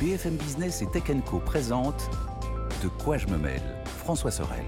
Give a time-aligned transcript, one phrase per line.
[0.00, 2.10] BFM Business et Tech Co présente
[2.82, 4.64] De quoi je me mêle François Sorel.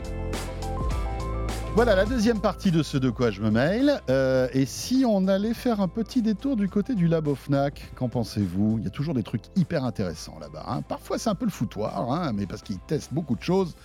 [1.75, 4.01] Voilà la deuxième partie de ce De quoi je me mail.
[4.09, 8.09] Euh, et si on allait faire un petit détour du côté du labo FNAC, qu'en
[8.09, 8.79] pensez-vous?
[8.79, 10.65] Il y a toujours des trucs hyper intéressants là-bas.
[10.67, 10.83] hein.
[10.83, 13.77] Parfois c'est un peu le foutoir, hein, mais parce qu'ils testent beaucoup de choses.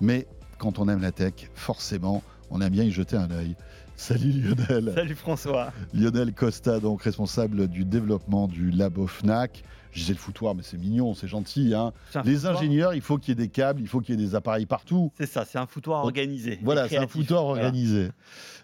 [0.00, 0.26] Mais
[0.58, 3.56] quand on aime la tech, forcément, on aime bien y jeter un œil.
[3.96, 4.92] Salut Lionel.
[4.94, 5.72] Salut François.
[5.92, 9.64] Lionel Costa, donc responsable du développement du labo FNAC.
[9.94, 11.72] Je disais le foutoir, mais c'est mignon, c'est gentil.
[11.72, 11.92] Hein.
[12.24, 14.34] Les ingénieurs, il faut qu'il y ait des câbles, il faut qu'il y ait des
[14.34, 15.12] appareils partout.
[15.16, 16.58] C'est ça, c'est un foutoir Donc, organisé.
[16.62, 17.64] Voilà, c'est un foutoir Voilà.
[17.66, 18.10] organisé.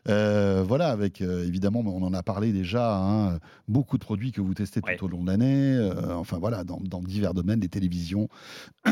[0.08, 3.38] Euh, voilà, avec euh, évidemment, on en a parlé déjà, hein,
[3.68, 5.74] beaucoup de produits que vous testez tout au long de l'année.
[5.76, 8.28] euh, enfin voilà, dans, dans divers domaines, des télévisions,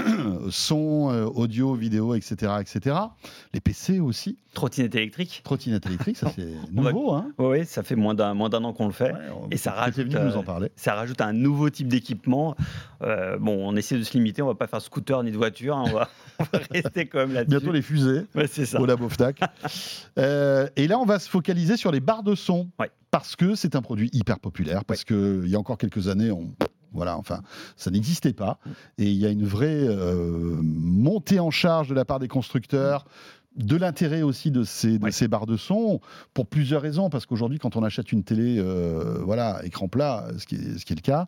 [0.51, 2.97] son, audio, vidéo, etc., etc.
[3.55, 5.41] Les PC aussi, Trottinette électrique.
[5.45, 7.13] trottinette électrique, ça c'est nouveau.
[7.15, 7.31] Hein.
[7.39, 9.13] Oui, ça fait moins d'un an qu'on le fait.
[9.13, 10.71] Ouais, on- Et ça rajoute, venu nous en parler.
[10.77, 12.28] Ça rajoute un nouveau type d'équipement.
[13.03, 15.77] Euh, bon, on essaie de se limiter, on va pas faire scooter ni de voiture,
[15.77, 17.59] hein, on, va, on va rester quand même là-dessus.
[17.59, 18.27] Bientôt les fusées.
[18.35, 18.81] Ouais, ça.
[18.81, 19.09] au Labo.
[20.19, 22.69] Euh, et là, on va se focaliser sur les barres de son.
[22.79, 22.91] Ouais.
[23.11, 24.85] Parce que c'est un produit hyper populaire.
[24.85, 25.09] Parce que
[25.41, 26.55] qu'il y a encore quelques années, on.
[26.93, 27.43] Voilà, enfin,
[27.77, 28.59] ça n'existait pas.
[28.97, 33.05] Et il y a une vraie euh, montée en charge de la part des constructeurs,
[33.57, 35.11] de l'intérêt aussi de ces, de Ouais.
[35.11, 36.01] ces barres de son,
[36.33, 37.11] pour plusieurs raisons.
[37.11, 40.85] Parce qu'aujourd'hui, quand on achète une télé, euh, voilà, écran plat, ce qui est, ce
[40.85, 41.27] qui est le cas,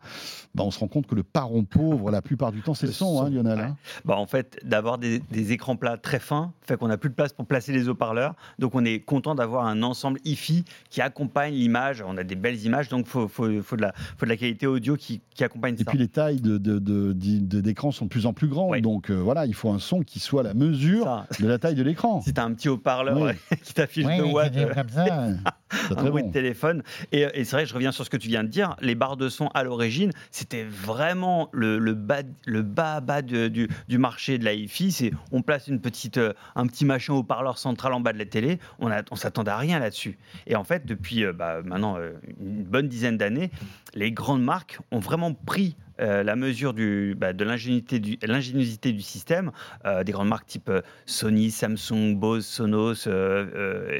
[0.54, 2.90] bah, on se rend compte que le parent pauvre, la plupart du temps, c'est le
[2.90, 3.58] Le son, son, hein, Lionel.
[3.58, 3.64] ouais.
[3.64, 3.76] hein.
[4.04, 7.14] Bah, en fait, d'avoir des, des écrans plats très fins fait qu'on n'a plus de
[7.14, 8.34] place pour placer les haut-parleurs.
[8.60, 12.04] Donc, on est content d'avoir un ensemble hi-fi qui accompagne l'image.
[12.06, 14.36] On a des belles images, donc il faut, faut, faut de la, faut de la
[14.36, 15.90] qualité audio qui, qui accompagne Et ça.
[15.90, 18.78] puis les tailles de, de- de- de- d'écran sont de plus en plus grandes.
[18.82, 21.58] Donc euh, voilà, il faut un son qui soit à la mesure Ça, de la
[21.58, 22.19] taille de l'écran.
[22.20, 23.32] Si tu as un petit haut-parleur Oui.
[23.62, 25.04] qui t'affiche Oui, le watt, c'est euh, comme ça.
[25.88, 26.28] C'est un bruit bon.
[26.28, 26.82] de téléphone.
[27.12, 28.74] Et, et c'est vrai, je reviens sur ce que tu viens de dire.
[28.80, 33.46] Les barres de son à l'origine, c'était vraiment le, le bas, le bas, bas de-
[33.46, 34.90] du, du marché de la hi-fi.
[34.90, 38.18] C'est on place une petite, euh, un petit machin au parleur central en bas de
[38.18, 38.58] la télé.
[38.80, 40.18] On a, on s'attendait à rien là-dessus.
[40.48, 43.52] Et en fait, depuis euh, bah, maintenant euh, une bonne dizaine d'années,
[43.94, 49.50] les grandes marques ont vraiment pris euh, la mesure du, bah, de l'ingéniosité du, système.
[49.84, 53.06] Euh, des grandes marques type euh, Sony, Samsung, Bose, Sonos,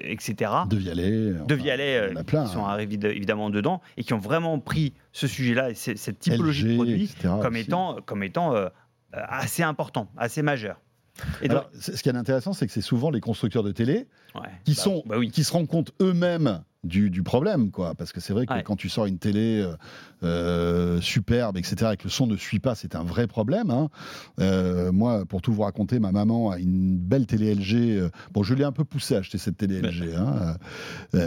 [0.02, 1.32] etc De Vialet.
[1.46, 2.70] de Vialet plein, qui sont hein.
[2.70, 6.64] arrivés de- évidemment dedans et qui ont vraiment pris ce sujet-là et ce- cette typologie
[6.66, 7.60] LG, de produits comme aussi.
[7.62, 8.54] étant, comme étant
[9.12, 10.80] assez important, assez majeur.
[11.42, 13.72] Et donc- Alors, c'est- ce qui est intéressant, c'est que c'est souvent les constructeurs de
[13.72, 15.30] télé ouais, qui, bah, sont, bah oui.
[15.30, 17.94] qui se rendent compte eux-mêmes du, du problème, quoi.
[17.94, 18.62] Parce que c'est vrai que Ouais.
[18.62, 19.74] quand tu sors une télé euh,
[20.22, 23.70] euh, superbe, etc., et que le son ne suit pas, c'est un vrai problème.
[23.70, 23.88] hein.
[24.40, 27.74] Euh, moi, pour tout vous raconter, ma maman a une belle télé LG.
[27.98, 30.56] euh, bon, je l'ai un peu poussé à acheter cette télé LG, hein,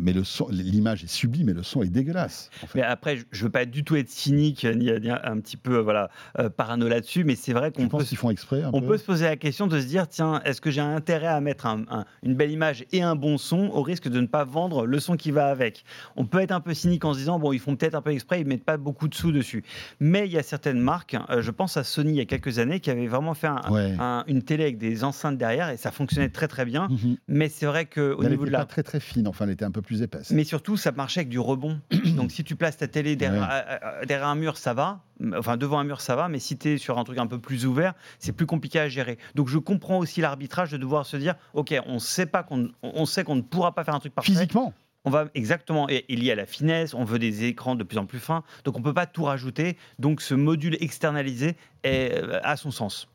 [0.02, 2.50] mais le son, l'image est sublime, mais le son est dégueulasse.
[2.64, 2.80] en fait.
[2.80, 6.09] Mais après, je- veux pas du tout être cynique ni, ni un petit peu voilà
[6.56, 9.25] parano là-dessus, mais c'est vrai qu'on peut, qu'ils font exprès on peu peut se poser
[9.25, 12.35] la question de se dire tiens, est-ce que j'ai intérêt à mettre un- un- une
[12.35, 15.31] belle image et un bon son au risque de ne pas vendre le son qui
[15.31, 15.83] va avec
[16.15, 18.11] On peut être un peu cynique en se disant bon, ils font peut-être un peu
[18.11, 19.63] exprès, ils mettent pas beaucoup de sous dessus.
[19.99, 22.59] Mais il y a certaines marques, euh, je pense à Sony il y a quelques
[22.59, 23.95] années, qui avait vraiment fait un- Ouais.
[23.99, 26.87] un- une télé avec des enceintes derrière et ça fonctionnait très très bien.
[26.89, 27.17] Mhm.
[27.27, 29.65] Mais c'est vrai qu'au niveau était de la pas très très fine, enfin elle était
[29.65, 30.31] un peu plus épaisse.
[30.31, 31.79] mais surtout, ça marchait avec du rebond.
[32.17, 33.47] Donc, si tu places ta télé derrière, Ouais.
[33.51, 35.01] euh, euh, derrière un mur, ça va.
[35.37, 36.27] Enfin, devant un mur, ça va.
[36.27, 38.89] Mais si tu es sur un truc un peu plus ouvert, c'est plus compliqué à
[38.89, 39.17] gérer.
[39.35, 43.05] Donc, je comprends aussi l'arbitrage de devoir se dire OK, on sait pas qu'on on
[43.05, 44.31] sait qu'on ne pourra pas faire un truc parfait.
[44.31, 44.73] Physiquement,
[45.06, 45.90] On va exactement.
[45.90, 46.94] Et il y a la finesse.
[46.94, 48.44] On veut des écrans de plus en plus fins.
[48.64, 49.78] Donc, on peut pas tout rajouter.
[50.00, 53.08] Donc, ce module externalisé est, euh, a son sens.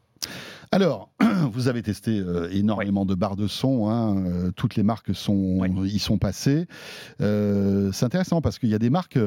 [0.71, 1.11] Alors,
[1.53, 5.65] vous avez testé euh, énormément de barres de son, hein, euh, toutes les marques sont,
[5.65, 6.67] y sont passées.
[7.21, 9.19] Euh, c'est intéressant parce qu'il y a des marques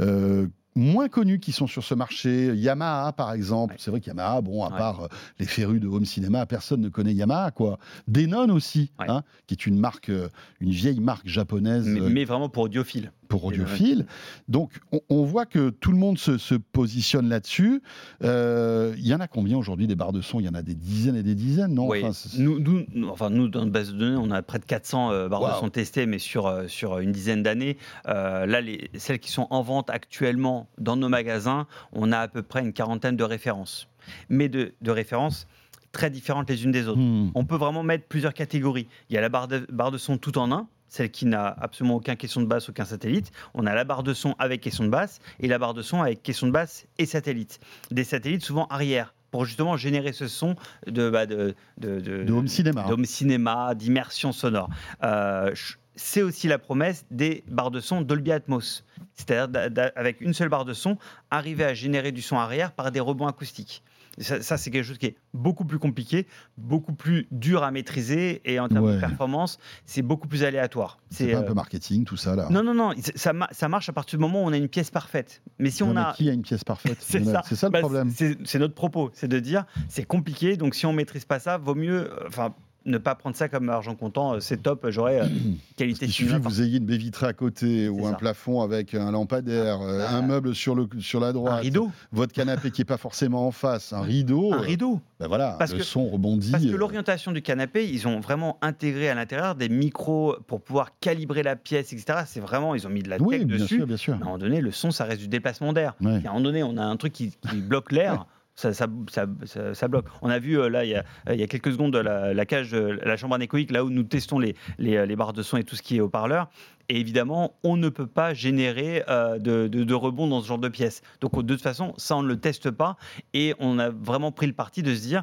[0.00, 0.46] euh,
[0.78, 2.54] moins connues qui sont sur ce marché.
[2.56, 3.74] Yamaha, par exemple.
[3.74, 3.78] Ouais.
[3.80, 4.78] C'est vrai que Yamaha, bon, à Ouais.
[4.78, 5.08] part euh,
[5.38, 7.78] les férus de home cinéma, personne ne connaît Yamaha, quoi.
[8.06, 9.06] Denon aussi, Ouais.
[9.08, 10.28] hein, qui est une marque, euh,
[10.60, 11.86] une vieille marque japonaise.
[11.86, 13.12] Mais, euh, mais vraiment pour audiophile.
[13.28, 14.06] Pour audiophile.
[14.48, 17.82] Donc, on, on voit que tout le monde se, se positionne là-dessus.
[18.24, 20.40] Euh, Il y en a combien aujourd'hui des barres de son?
[20.40, 21.88] Il y en a des dizaines et des dizaines, non?
[21.88, 22.02] Oui.
[22.04, 24.64] Enfin, nous, nous, nous- enfin, nous, dans notre base de données, on a près de
[24.64, 25.48] 400 euh, barres Wow.
[25.50, 27.76] de son testées, mais sur, euh, sur une dizaine d'années.
[28.08, 32.28] Euh, là, les, celles qui sont en vente actuellement dans nos magasins, on a à
[32.28, 33.88] peu près une quarantaine de références.
[34.30, 35.46] Mais de, de références
[35.92, 36.98] très différentes les unes des autres.
[37.00, 37.30] Hmm.
[37.34, 38.86] On peut vraiment mettre plusieurs catégories.
[39.10, 41.46] Il y a la barre de, barre de son tout en un, celle qui n'a
[41.60, 43.30] absolument aucun caisson de basse, aucun satellite.
[43.54, 46.02] On a la barre de son avec caisson de basse et la barre de son
[46.02, 47.60] avec caisson de basse et satellite.
[47.90, 50.56] Des satellites souvent arrière pour justement générer ce son
[50.86, 52.84] de, bah, de, de, de- De home cinéma.
[52.84, 54.70] de home cinéma, d'immersion sonore.
[55.04, 55.52] Euh,
[55.96, 58.84] c'est aussi la promesse des barres de son Dolby Atmos.
[59.14, 60.96] C'est-à-dire, avec une seule barre de son,
[61.30, 63.82] arriver à générer du son arrière par des rebonds acoustiques.
[64.20, 66.26] Ça, c'est quelque chose qui est beaucoup plus compliqué,
[66.56, 70.98] beaucoup plus dur à maîtriser et en termes de performance, c'est beaucoup plus aléatoire.
[71.10, 72.48] C'est un peu euh, marketing, tout ça là?
[72.50, 74.90] Non, non, non, ça, ça, marche à partir du moment où on a une pièce
[74.90, 75.42] parfaite.
[75.58, 76.12] Mais si on a.
[76.14, 76.98] qui a une pièce parfaite?
[77.00, 77.42] C'est ça.
[77.44, 77.66] ça.
[77.66, 78.10] le bah, problème.
[78.10, 81.74] C'est notre propos, c'est de dire c'est compliqué, donc si on maîtrise pas ça, vaut
[81.74, 82.12] mieux.
[82.12, 82.54] Euh, enfin,
[82.88, 85.26] ne pas prendre ça comme argent comptant, euh, c'est top, j'aurais euh,
[85.76, 88.94] qualité Il suffit que vous ayez une baie vitrée à côté ou un plafond avec
[88.94, 91.90] un lampadaire, euh, un meuble sur, le, sur la droite, un rideau.
[92.12, 94.52] votre canapé qui n'est pas forcément en face, un rideau.
[94.52, 95.00] Un rideau.
[95.20, 96.52] Ben voilà, parce le que, son rebondit.
[96.52, 100.98] Parce que l'orientation du canapé, ils ont vraiment intégré à l'intérieur des micros pour pouvoir
[101.00, 102.20] calibrer la pièce, etc.
[102.26, 103.76] C'est vraiment, ils ont mis de la tech bien dessus.
[103.76, 104.14] Sûr, bien sûr.
[104.14, 105.94] À un moment donné, le son, ça reste du déplacement d'air.
[106.04, 108.26] À un moment donné, on a un truc qui, bloque l'air.
[108.58, 110.06] Ça, bloque.
[110.20, 112.46] On a vu euh, là, il y a, il y a quelques secondes, la, la,
[112.46, 115.76] cage, la chambre anéchoïque, là où nous testons les, les, barres de son et tout
[115.76, 116.48] ce qui est haut-parleur.
[116.88, 121.02] Et évidemment, on ne peut pas générer euh, de, rebond dans ce genre de pièces.
[121.20, 122.96] Donc, de toute façon, ça, on ne le teste pas.
[123.32, 125.22] Et on a vraiment pris le parti de se dire,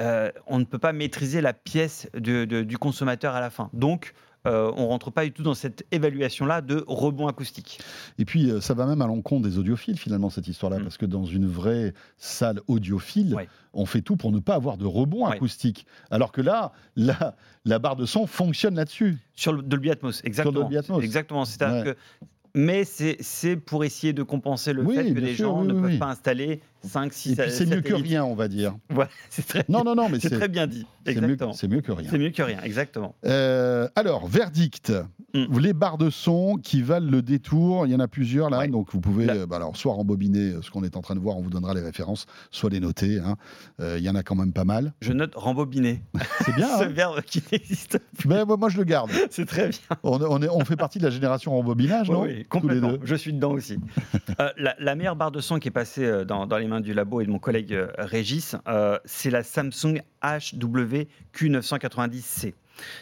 [0.00, 3.68] euh, on ne peut pas maîtriser la pièce du consommateur à la fin.
[3.74, 4.14] Donc,
[4.46, 7.78] euh, on rentre pas du tout dans cette évaluation-là de rebond acoustique.
[8.18, 10.82] Et puis, euh, ça va même à l'encontre des audiophiles, finalement, cette histoire-là, mm.
[10.82, 13.36] parce que dans une vraie salle audiophile,
[13.74, 15.86] on fait tout pour ne pas avoir de rebond acoustique.
[16.10, 19.18] Alors que là, la, la barre de son fonctionne là-dessus.
[19.34, 20.52] Sur le Dolby Atmos, exactement.
[20.52, 21.02] Sur Dolby Atmos.
[21.02, 21.44] Exactement.
[21.44, 21.98] C'est-à-dire que
[22.54, 26.60] mais c'est pour essayer de compenser le fait que les gens ne peuvent pas installer
[26.82, 28.76] 5, 6, C'est mieux que rien, on va dire.
[29.30, 30.86] c'est très, non, non, non, mais c'est très bien dit.
[31.04, 31.36] C'est mieux, mieux,
[31.80, 32.08] que rien.
[32.10, 33.14] C'est mieux que rien, exactement.
[33.24, 34.92] Euh, alors, verdict.
[35.34, 35.58] Mm.
[35.60, 38.92] Les barres de son qui valent le détour, il y en a plusieurs là, donc
[38.92, 41.36] vous pouvez euh, bah alors, soit rembobiner euh, ce qu'on est en train de voir,
[41.36, 43.20] on vous donnera les références, soit les noter.
[43.20, 43.36] Hein.
[43.78, 44.92] il y en a quand même pas mal.
[45.00, 46.02] Je note rembobiner.
[46.44, 46.66] C'est bien.
[46.78, 46.88] Ce hein.
[46.88, 48.28] verbe qui n'existe plus.
[48.28, 49.10] Ben, moi, je le garde.
[49.30, 49.78] c'est très bien.
[50.02, 52.22] On, on, est, on, fait partie de la génération rembobinage, non?
[52.22, 52.94] Oui, complètement.
[53.02, 53.78] Je suis dedans aussi.
[54.56, 57.20] la, la, meilleure barre de son qui est passée dans, dans les mains du labo
[57.20, 62.54] et de mon collègue euh, Régis, euh, c'est la Samsung HWQ990C.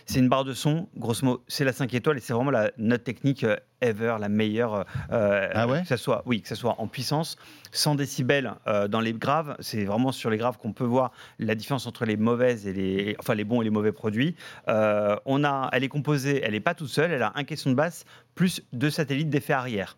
[0.06, 2.73] C'est une barre de son, grosso modo, c'est la 5 étoiles et c'est vraiment la
[2.79, 4.85] note technique euh, ever, la meilleure.
[5.11, 5.82] ah ouais?
[5.82, 7.37] que ça soit, oui, que ce soit en puissance,
[7.70, 8.55] 100 décibels
[8.88, 9.55] dans les graves.
[9.61, 13.15] C'est vraiment sur les graves qu'on peut voir la différence entre les mauvaises et les,
[13.20, 14.35] enfin les bons et les mauvais produits.
[14.67, 17.76] on a, elle est composée, elle n'est pas toute seule, elle a un caisson de
[17.76, 18.05] basse
[18.35, 19.97] plus deux satellites d'effet arrière.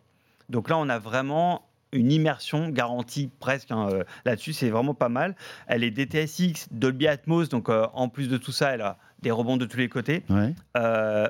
[0.51, 4.53] Donc là, on a vraiment une immersion garantie presque hein, euh, là-dessus.
[4.53, 5.35] C'est vraiment pas mal.
[5.67, 9.31] Elle est DTSX, Dolby Atmos, donc euh, en plus de tout ça, elle a des
[9.31, 10.25] rebonds de tous les côtés.
[10.77, 11.29] Euh,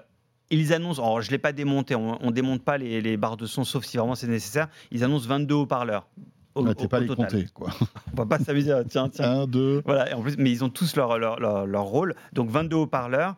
[0.50, 3.46] ils annoncent, alors je ne l'ai pas démonté, on ne démonte pas les, barres de
[3.46, 4.68] son sauf si vraiment c'est nécessaire.
[4.90, 6.08] Ils annoncent 22 haut-parleurs.
[6.56, 7.70] Au, ouais, pas les compter, quoi.
[8.12, 8.74] On va pas s'amuser.
[8.88, 9.42] Tiens, tiens.
[9.42, 9.82] Un, deux.
[9.84, 10.16] Voilà.
[10.18, 12.16] en plus, mais ils ont tous leur, leur, leur rôle.
[12.32, 13.36] Donc 22 haut-parleurs.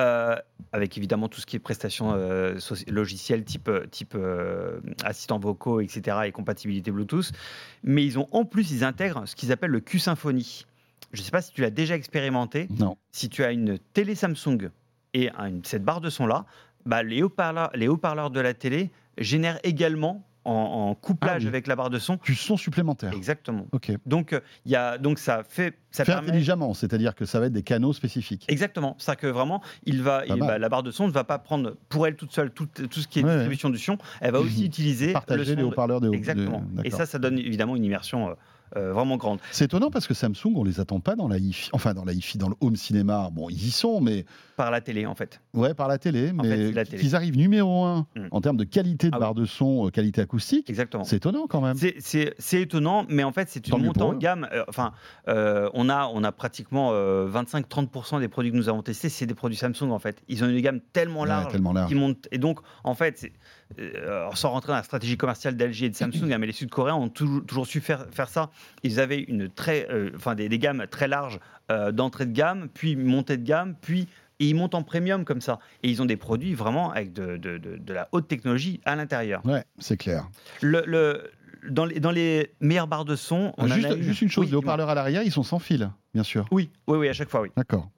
[0.00, 0.36] Euh,
[0.74, 2.58] avec évidemment tout ce qui est prestations euh,
[2.88, 6.20] logicielles type, type euh, assistants vocaux, etc.
[6.24, 7.30] et compatibilité Bluetooth.
[7.82, 10.64] Mais ils ont en plus, ils intègrent ce qu'ils appellent le Q-Symphonie.
[11.12, 12.68] Je ne sais pas si tu l'as déjà expérimenté.
[12.78, 12.96] Non.
[13.10, 14.70] Si tu as une télé Samsung
[15.12, 15.28] et
[15.64, 16.46] cette barre de son là,
[16.86, 21.98] bah, les haut-parleurs de la télé génèrent également en, couplage ah avec la barre de
[21.98, 22.18] son.
[22.24, 23.12] Du son supplémentaire.
[23.12, 23.66] Exactement.
[23.72, 23.92] Ok.
[24.06, 25.74] Donc, il y a, donc ça fait.
[25.90, 28.46] Ça fait intelligemment, c'est-à-dire que ça va être des canaux spécifiques.
[28.48, 28.96] Exactement.
[28.98, 32.16] C'est-à-dire que vraiment, il va, la barre de son ne va pas prendre pour elle
[32.16, 33.98] toute seule tout, tout ce qui est distribution du son.
[34.20, 35.12] Elle va aussi utiliser.
[35.12, 36.12] Partager les haut-parleurs de...
[36.12, 36.64] Exactement.
[36.84, 38.30] Et ça, ça donne évidemment une immersion.
[38.30, 38.34] Euh,
[38.76, 39.38] euh, vraiment grande.
[39.50, 42.12] C'est étonnant parce que Samsung, on les attend pas dans la hi enfin dans la
[42.12, 43.28] hi dans le home cinéma.
[43.30, 44.24] Bon, ils y sont, mais
[44.56, 45.40] par la télé en fait.
[45.52, 48.28] Ouais, par la télé, mais qu'ils arrivent numéro un hmm.
[48.30, 50.70] en termes de qualité de ah barre de son, euh, qualité acoustique.
[50.70, 51.04] Exactement.
[51.04, 51.76] C'est étonnant quand même.
[51.76, 54.48] C'est étonnant, mais en fait c'est une montée en gamme.
[54.52, 54.92] Euh, enfin,
[55.26, 59.58] on a on a pratiquement 25-30% des produits que nous avons testés, c'est des produits
[59.58, 60.22] Samsung en fait.
[60.28, 61.88] Ils ont une gamme tellement large, tellement large.
[61.88, 63.30] qui monte et donc en fait
[64.34, 67.08] sans rentrer dans la stratégie commerciale d'LG et de Samsung, hein, mais les Sud-Coréens ont
[67.08, 68.50] toujours, toujours su faire, faire ça
[68.82, 71.40] ils avaient une très, euh, enfin des, gammes très larges
[71.70, 74.08] euh, d'entrée de gamme, puis montée de gamme, puis
[74.40, 75.60] et ils montent en premium comme ça.
[75.84, 79.40] Et ils ont des produits vraiment avec de, de, de, la haute technologie à l'intérieur.
[79.46, 80.28] Ouais, c'est clair.
[80.60, 81.30] Le, le,
[81.70, 84.88] dans, les, dans les meilleures barres de son, on juste, juste une chose, les haut-parleurs
[84.88, 86.46] à l'arrière, ils sont sans fil, bien sûr.
[86.50, 87.50] Oui, oui, oui, à chaque fois, oui.
[87.56, 87.88] D'accord.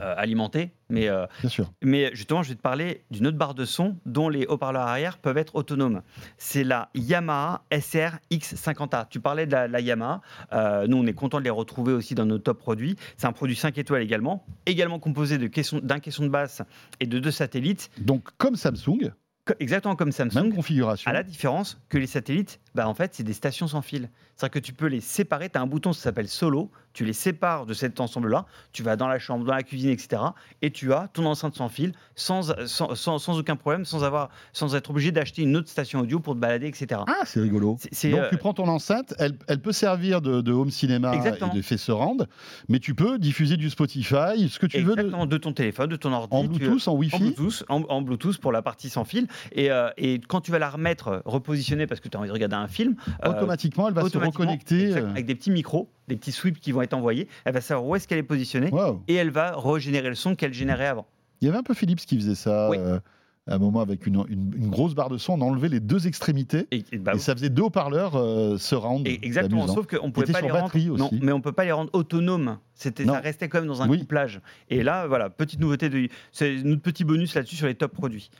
[0.00, 0.72] Euh, alimenté.
[0.88, 1.72] Mais, euh, Bien sûr.
[1.82, 5.18] mais justement, je vais te parler d'une autre barre de son dont les haut-parleurs arrière
[5.18, 6.02] peuvent être autonomes.
[6.36, 9.06] C'est la Yamaha SR X50A.
[9.08, 10.20] Tu parlais de la, Yamaha.
[10.52, 12.96] Euh, nous, on est content de les retrouver aussi dans nos top produits.
[13.16, 16.62] C'est un produit 5 étoiles également, également composé d'un caisson, caisson de basse
[17.00, 17.90] et de deux satellites.
[17.98, 19.12] Donc, comme Samsung
[19.60, 20.34] Exactement comme Samsung.
[20.44, 21.10] Même configuration.
[21.10, 24.10] À la différence que les satellites bah, en fait, c'est des stations sans fil.
[24.36, 25.48] C'est-à-dire que tu peux les séparer.
[25.48, 26.70] Tu as un bouton, ça s'appelle solo.
[26.92, 28.46] Tu les sépares de cet ensemble-là.
[28.72, 30.22] Tu vas dans la chambre, dans la cuisine, etc.
[30.62, 34.30] Et tu as ton enceinte sans fil sans, sans, sans, sans aucun problème, sans, avoir,
[34.52, 37.00] sans être obligé d'acheter une autre station audio pour te balader, etc.
[37.06, 37.76] Ah, c'est rigolo.
[37.80, 41.52] Donc euh, tu prends ton enceinte, elle, elle peut servir de, de home cinéma Exactement.
[41.52, 42.28] et de fait surround,
[42.68, 45.96] mais tu peux diffuser du Spotify, ce que tu veux, de- de ton téléphone, de
[45.96, 46.36] ton ordi.
[46.36, 47.18] en Bluetooth, en En Wi-Fi.
[47.18, 49.26] Bluetooth, en, en Bluetooth pour la partie sans fil.
[49.52, 52.28] Et, euh, et quand tu vas la remettre, euh, repositionner parce que tu as envie
[52.28, 54.94] de regarder un film, euh, Automatiquement, elle va se reconnecter.
[54.96, 57.28] euh, avec des petits micros, des petits sweeps qui vont être envoyés.
[57.44, 58.70] Elle va savoir où est-ce qu'elle est positionnée
[59.08, 61.06] et elle va régénérer le son qu'elle générait avant.
[61.40, 62.68] Il y avait un peu Philips qui faisait ça.
[62.70, 62.76] Oui.
[62.78, 62.98] euh,
[63.46, 66.06] à un moment, avec une, une- une grosse barre de son, on enlevait les deux
[66.06, 69.06] extrémités Et, et bah, et ça faisait deux haut-parleurs euh, surround.
[69.06, 69.74] et exactement, amusant.
[69.74, 70.62] sauf qu'on pouvait pas les rendre.
[70.64, 71.20] batterie Non, aussi.
[71.22, 72.56] mais on peut pas les rendre autonomes.
[72.74, 73.98] C'était, ça restait quand même dans un Oui.
[73.98, 74.40] couplage.
[74.70, 78.30] Et là, voilà, petite nouveauté de, c'est notre petit bonus là-dessus sur les top produits.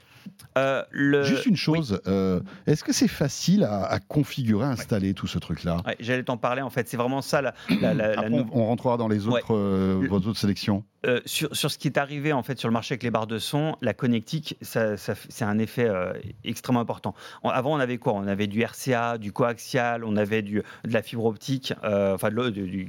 [0.57, 1.59] Euh, le- Juste une oui.
[1.59, 5.79] chose, euh, est-ce que c'est facile à, à configurer, à installer tout ce truc-là?
[5.87, 6.89] Ouais, j'allais t'en parler en fait.
[6.89, 9.35] C'est vraiment ça la, la- la- la Après, nou- on, rentrera dans les Ouais.
[9.41, 10.85] autres, euh, vos autres sélections.
[11.05, 13.27] Euh, sur, sur ce qui est arrivé en fait sur le marché avec les barres
[13.27, 17.15] de son, la connectique, c'est un effet euh, extrêmement important.
[17.43, 18.15] Avant, on avait quoi?
[18.15, 22.31] On avait du RCA, du coaxial, on avait du, de la fibre optique, euh, enfin
[22.31, 22.85] du,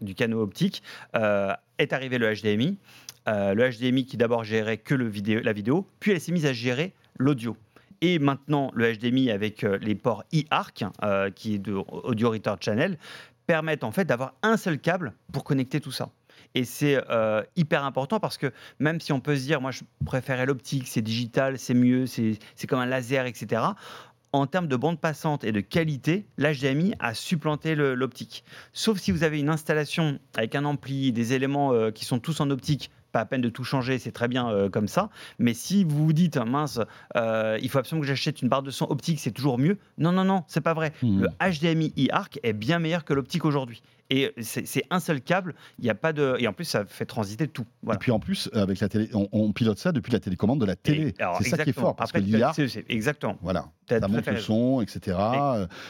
[0.00, 0.82] du, canot optique.
[1.14, 2.78] Est arrivé le HDMI.
[3.26, 7.56] Le HDMI qui d'abord gérait que la vidéo, puis elle s'est mise à gérer l'audio.
[8.00, 10.84] Et maintenant, le HDMI avec les ports eARC,
[11.34, 12.98] qui est de Audio Return Channel,
[13.46, 16.10] permettent en fait d'avoir un seul câble pour connecter tout ça.
[16.54, 19.82] Et c'est euh, hyper important parce que même si on peut se dire, moi je
[20.04, 22.38] préférais l'optique, c'est digital, c'est mieux, c'est
[22.68, 23.62] comme un laser, etc.
[24.32, 28.44] En termes de bande passante et de qualité, l'HDMI a supplanté l'optique.
[28.72, 32.40] Sauf si vous avez une installation avec un ampli, des éléments euh, qui sont tous
[32.40, 35.10] en optique, pas à peine de tout changer, c'est très bien euh, comme ça.
[35.38, 36.80] Mais si vous vous dites, mince,
[37.16, 39.78] euh, il faut absolument que j'achète une barre de son optique, c'est toujours mieux.
[39.98, 40.92] Non, non, non, c'est pas vrai.
[41.02, 41.22] Mhm.
[41.22, 43.82] Le HDMI e-ARC est bien meilleur que l'optique aujourd'hui.
[44.10, 46.34] Et c'est un seul câble, il y a pas de.
[46.40, 47.64] Et en plus, ça fait transiter tout.
[47.92, 50.66] Et puis en plus, avec la télé, on, on pilote ça depuis la télécommande de
[50.66, 51.14] la télé.
[51.40, 52.52] C'est ça qui est fort, parce Après, que l'IA.
[52.88, 53.38] Exactement.
[53.40, 55.16] voilà, ça monte le son, etc.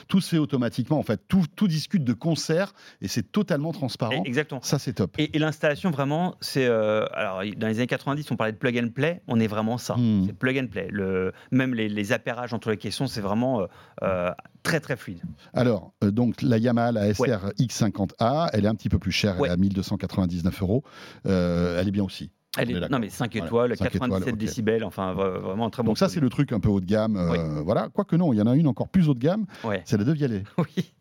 [0.08, 0.98] Tout se fait automatiquement.
[0.98, 4.12] En fait, tout, tout discute de concert et c'est totalement transparent.
[4.24, 4.60] Et- Exactement.
[4.62, 5.14] Ça, c'est top.
[5.18, 6.66] Et, et l'installation, vraiment, c'est.
[6.66, 9.22] euh, alors, dans les années 90, on parlait de plug and play.
[9.28, 9.96] On est vraiment ça.
[9.96, 10.24] Hmm.
[10.26, 10.88] C'est plug and play.
[10.90, 13.66] Le, même les, les appairages entre les caissons, c'est vraiment euh,
[14.02, 14.30] euh,
[14.62, 15.20] très, très fluide.
[15.54, 19.34] Alors, euh, donc la Yamaha, la SR X50A, elle est un petit peu plus chère,
[19.36, 19.48] elle Ouais.
[19.48, 20.84] est à 1299 euros.
[21.26, 22.30] Euh, elle est bien aussi.
[22.58, 24.38] Elle est non, mais 5 Voilà, étoiles, 5 étoiles, 97 ok.
[24.40, 26.80] décibels, enfin, vra- vraiment un très bon Donc ça, c'est le truc un peu haut
[26.80, 27.16] de gamme.
[27.16, 27.88] euh, Voilà.
[27.90, 29.82] Quoique non, il y en a une encore plus haut de gamme, Ouais.
[29.84, 30.42] c'est la De Vialet.
[30.58, 30.92] Oui.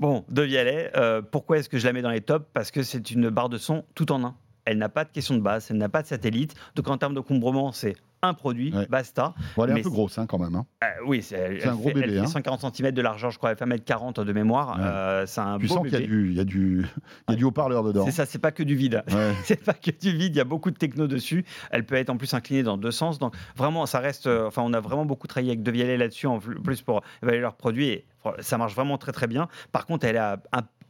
[0.00, 2.44] Bon, De Vialet, euh, pourquoi est-ce que je la mets dans les tops?
[2.52, 4.34] Parce que c'est une barre de son tout en un.
[4.64, 6.54] Elle n'a pas de question de base, elle n'a pas de satellite.
[6.74, 8.86] Donc en termes de combrement, c'est un produit, Ouais.
[8.88, 9.34] basta.
[9.56, 10.54] Bon, elle est Mais un peu grosse hein, quand même.
[10.54, 10.66] hein.
[10.84, 12.26] Euh, oui, c'est un gros fait- bébé, Elle fait hein.
[12.26, 14.76] 140 cm de largeur, je crois, elle fait 1m40 de mémoire.
[14.78, 14.84] Ouais.
[14.84, 16.84] Euh, c'est un Tu beau sens qu'il y a du, il y a du,
[17.28, 18.04] il y a du haut-parleur dedans.
[18.04, 19.02] C'est ça, c'est pas que du vide.
[19.10, 19.32] Ouais.
[19.44, 21.44] C'est pas que du vide, il y a beaucoup de techno dessus.
[21.70, 23.18] Elle peut être en plus inclinée dans deux sens.
[23.18, 24.26] Donc vraiment, ça reste.
[24.26, 27.40] euh, enfin, on a vraiment beaucoup travaillé avec De Vialet là-dessus, en plus pour évaluer
[27.40, 27.88] leurs produits.
[27.88, 28.04] Et
[28.40, 29.48] ça marche vraiment très très bien.
[29.72, 30.38] Par contre, elle est à,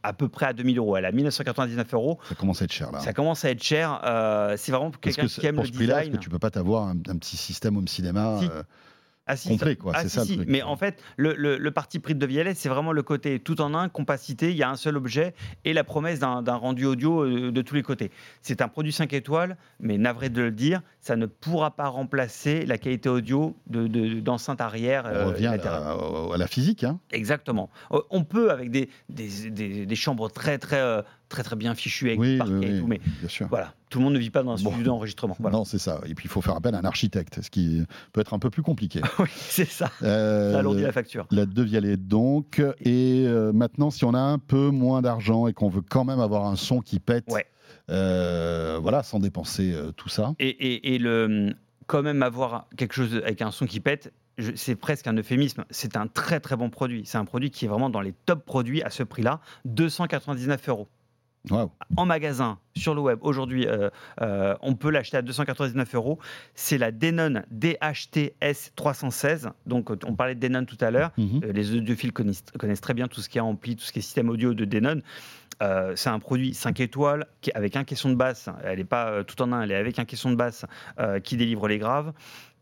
[0.03, 0.97] à- peu près à 2000 euros.
[0.97, 2.19] Elle à 1999 euros.
[2.29, 2.99] Ça commence à être cher là.
[2.99, 4.01] Ça commence à être cher.
[4.03, 6.17] Euh, c'est vraiment pour quelqu'un que qui aime pour le ce prix-là, est-ce design.
[6.19, 8.45] que tu peux pas t'avoir un, un petit système home cinéma Si.
[8.51, 8.63] euh,
[9.27, 10.47] Ah, si, complet, quoi, ah, c'est si, ça le truc.
[10.49, 13.39] Mais en fait, le, le- le parti pris de De Vialet, c'est vraiment le côté
[13.39, 14.49] tout en un, compacité.
[14.51, 17.61] Il y a un seul objet et la promesse d'un d'un rendu audio euh, de
[17.61, 18.11] tous les côtés.
[18.41, 22.65] C'est un produit 5 étoiles, mais navré de le dire, ça ne pourra pas remplacer
[22.65, 25.03] la qualité audio de- de- d'enceinte arrière.
[25.05, 25.97] On euh, revient à la,
[26.33, 26.83] à la physique.
[26.83, 26.99] Hein.
[27.11, 27.69] Exactement.
[27.91, 31.73] Euh, On peut avec des, des, des- des chambres très très euh, très très bien
[31.73, 33.47] fichues avec Oui, du parquet oui, et tout, mais Bien sûr.
[33.47, 34.69] voilà, tout le monde ne vit pas dans un Bon.
[34.71, 35.35] studio d'enregistrement.
[35.39, 35.57] Voilà.
[35.57, 35.99] Non, c'est ça.
[36.05, 37.83] Et puis il faut faire appel à un architecte, ce qui
[38.13, 39.01] peut être un peu plus compliqué.
[39.19, 39.89] oui, c'est ça.
[40.03, 41.25] Euh, Ça alourdit la facture.
[41.31, 42.61] La De Vialet donc.
[42.85, 46.19] Et euh, maintenant, si on a un peu moins d'argent et qu'on veut quand même
[46.19, 47.45] avoir un son qui pète, Ouais.
[47.89, 50.33] euh, voilà, sans dépenser euh, tout ça.
[50.39, 51.53] Et, et- et le,
[51.87, 54.13] quand même avoir quelque chose avec un son qui pète,
[54.55, 55.65] c'est presque un euphémisme.
[55.69, 57.03] C'est un très très bon produit.
[57.05, 60.87] C'est un produit qui est vraiment dans les top produits à ce prix-là, 299 euros.
[61.97, 63.89] En magasin, sur le web, aujourd'hui, euh,
[64.21, 66.19] euh, on peut l'acheter à 299 euros.
[66.53, 69.49] C'est la Denon DHTS 316.
[69.65, 71.11] Donc, euh, on parlait de Denon tout à l'heure.
[71.17, 71.41] Mhm.
[71.51, 74.03] Les audiophiles connaissent, connaissent très bien tout ce qui est ampli, tout ce qui est
[74.03, 75.01] système audio de Denon.
[75.61, 78.49] Euh, c'est un produit 5 étoiles avec un caisson de basse.
[78.63, 80.65] Elle n'est pas tout en un, elle est avec un caisson de basse
[81.23, 82.13] qui délivre les graves.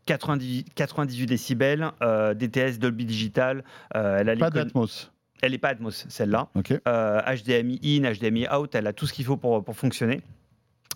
[0.06, 3.64] 90 98 décibels, DTS, Dolby Digital.
[3.94, 5.10] elle a Pas d'Atmos.
[5.42, 6.48] Elle n'est pas Atmos, celle-là.
[6.54, 6.72] Ok.
[6.86, 10.20] Euh, HDMI in, HDMI out, elle a tout ce qu'il faut pour, pour fonctionner.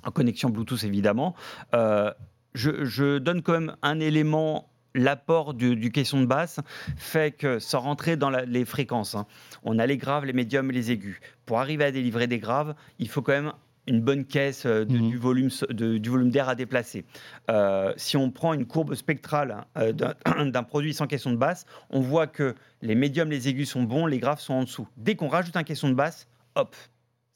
[0.05, 1.35] En connexion Bluetooth, évidemment.
[1.75, 2.13] Euh,
[2.55, 6.61] je, je donne quand même un élément l'apport du, du, caisson de basse
[6.97, 9.27] fait que, sans rentrer dans la, les fréquences, hein,
[9.65, 11.21] on a les graves, les médiums et les aigus.
[11.47, 13.53] Pour arriver à délivrer des graves, il faut quand même
[13.87, 15.11] une bonne caisse euh, de, Mhm.
[15.11, 17.05] du volume de- du volume d'air à déplacer.
[17.51, 19.93] Euh, si on prend une courbe spectrale euh,
[20.51, 24.07] d'un produit sans caisson de basse, on voit que les médiums, les aigus sont bons,
[24.07, 24.89] les graves sont en dessous.
[24.97, 26.75] Dès qu'on rajoute un caisson de basse, hop,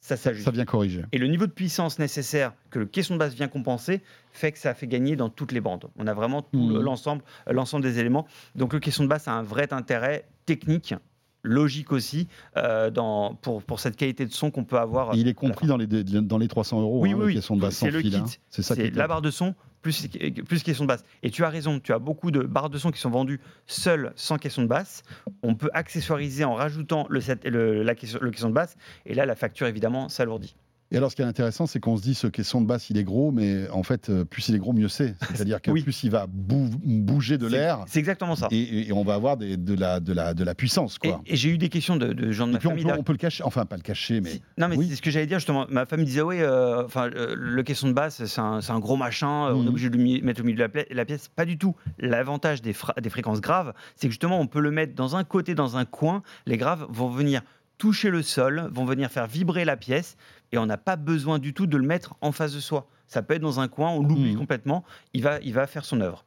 [0.01, 0.45] ça s'ajuste.
[0.45, 1.03] Ça vient corriger.
[1.11, 4.01] Et le niveau de puissance nécessaire que le caisson de basse vient compenser
[4.31, 5.89] fait que ça fait gagner dans toutes les bandes.
[5.97, 8.25] On a vraiment tout le- l'ensemble, euh, l'ensemble des éléments.
[8.55, 10.95] Donc le caisson de basse a un vrai intérêt technique,
[11.43, 12.27] logique aussi,
[12.57, 15.15] euh, dans, pour, pour cette qualité de son qu'on peut avoir.
[15.15, 17.35] Il est compris dans les, dans les 300 euros, Oui, hein, oui, oui.
[17.35, 18.11] de basse sans C'est le fil.
[18.11, 18.17] kit.
[18.17, 18.25] hein.
[18.49, 20.07] C'est ça C'est est la barre de son plus,
[20.45, 21.03] plus caisson de basse.
[21.23, 24.11] Et tu as raison, tu as beaucoup de barres de son qui sont vendues seules
[24.15, 25.03] sans caisson de basse.
[25.41, 28.75] On peut accessoiriser en rajoutant le, set- le, la caisson, le caisson de basse.
[29.05, 30.55] Et là, la facture, évidemment, s'alourdit.
[30.91, 32.97] Et alors, ce qui est intéressant, c'est qu'on se dit ce caisson de basse, il
[32.97, 35.13] est gros, mais en fait, euh, plus il est gros, mieux c'est.
[35.35, 35.83] C'est-à-dire que Oui.
[35.83, 38.47] plus il va bou- bouger de l'air, C'est exactement ça.
[38.49, 41.21] et, et on va avoir des- de, la, de, la, de la puissance, Et, quoi.
[41.27, 42.85] et j'ai eu des questions de, de gens de Et, ma puis on famille.
[42.85, 44.87] peut, on peut le cacher, enfin pas le cacher, mais Non, mais oui.
[44.89, 45.67] c'est ce que j'allais dire justement.
[45.69, 48.95] Ma femme me disait Oui, euh, enfin, euh, le caisson de basse, c'est un, gros
[48.97, 49.65] machin, euh, on Mhm.
[49.65, 51.27] est obligé de le mettre au milieu de la, pièce.
[51.27, 51.75] Pas du tout.
[51.99, 55.77] L'avantage des fréquences graves, c'est que justement, on peut le mettre dans un côté, dans
[55.77, 56.23] un coin.
[56.47, 57.41] Les graves vont venir
[57.79, 60.15] toucher le sol, vont venir faire vibrer la pièce,
[60.51, 62.87] et on n'a pas besoin du tout de le mettre en face de soi.
[63.07, 64.37] Ça peut être dans un coin, on l'oublie Mhm.
[64.37, 64.83] complètement,
[65.13, 66.25] il va, il va faire son œuvre.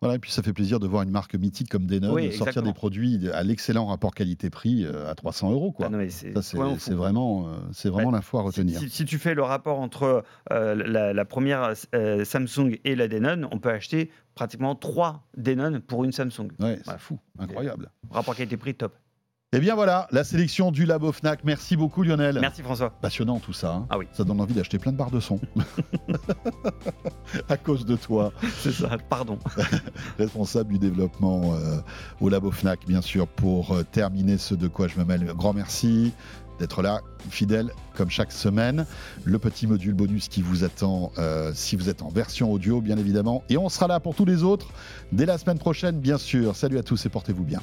[0.00, 0.14] voilà.
[0.14, 2.66] Et puis ça fait plaisir de voir une marque mythique comme Denon Oui, sortir exactement.
[2.66, 5.86] des produits à l'excellent rapport qualité-prix euh, à 300 euros, quoi.
[5.86, 8.78] Ah mais c'est ouais, vraiment, euh, c'est vraiment l'info à Si, retenir.
[8.78, 13.08] si- si tu fais le rapport entre euh, la, la première euh, Samsung et la
[13.08, 16.50] Denon, on peut acheter pratiquement trois Denon pour une Samsung.
[16.60, 17.90] Ouais, c'est fou, incroyable.
[18.10, 18.94] Rapport qualité-prix top.
[19.56, 21.40] Et bien voilà, la sélection du Labo Fnac.
[21.42, 22.36] Merci beaucoup Lionel.
[22.38, 22.90] Merci François.
[22.90, 23.76] Passionnant tout ça.
[23.76, 23.86] hein.
[23.88, 24.04] Ah oui.
[24.12, 25.40] Ça donne envie d'acheter plein de barres de son.
[27.48, 28.98] à cause de toi, C'est ça.
[29.08, 29.38] Pardon.
[30.18, 31.78] responsable du développement euh,
[32.20, 35.24] au Labo Fnac, bien sûr, pour euh, terminer ce de quoi je me mêle.
[35.34, 36.12] Grand merci
[36.58, 37.00] d'être là,
[37.30, 38.84] fidèle comme chaque semaine.
[39.24, 42.98] Le petit module bonus qui vous attend euh, si vous êtes en version audio, bien
[42.98, 43.42] évidemment.
[43.48, 44.68] Et on sera là pour tous les autres
[45.10, 46.54] dès la semaine prochaine, bien sûr.
[46.54, 47.62] Salut à tous et portez-vous bien.